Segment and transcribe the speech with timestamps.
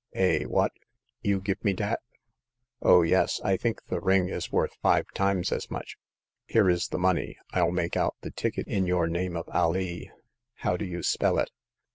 [0.15, 0.71] Eh, what!
[1.21, 1.99] you give me dat
[2.81, 5.95] r Oh, yes; I think the ring is worth five times as much.
[6.47, 10.09] Here is the money; I'll make out the ticket in your name of Alee.
[10.55, 11.51] How do you spell it